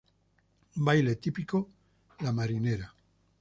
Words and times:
Baile 0.77 1.17
Típico: 1.19 1.69
La 2.21 2.31
Marinera. 2.31 2.91